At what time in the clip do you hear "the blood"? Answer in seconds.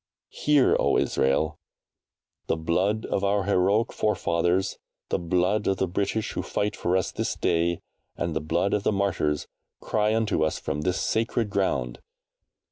2.47-3.05, 5.09-5.67, 8.35-8.73